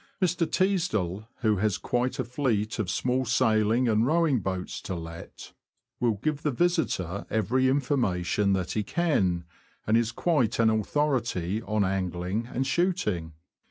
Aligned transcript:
Mr. 0.19 0.47
Teasdel, 0.49 1.27
who 1.41 1.57
has 1.57 1.77
quite 1.77 2.17
a 2.17 2.23
fleet 2.23 2.79
of 2.79 2.89
small 2.89 3.23
sailing 3.23 3.87
and 3.87 4.03
rowing 4.07 4.39
boats 4.39 4.81
to 4.81 4.95
let, 4.95 5.53
will 5.99 6.13
STvLHAM 6.13 6.17
Staithe 6.17 6.17
hy 6.17 6.17
Moonlight 6.17 6.21
give 6.23 6.41
the 6.41 6.49
visitor 6.51 7.25
every 7.29 7.63
informa 7.65 8.25
tion 8.25 8.53
that 8.53 8.71
he 8.71 8.81
can, 8.81 9.43
and 9.85 9.95
is 9.95 10.11
quite 10.11 10.57
an 10.57 10.71
authority 10.71 11.61
on 11.61 11.85
angling 11.85 12.49
and 12.51 12.65
shooting. 12.65 13.33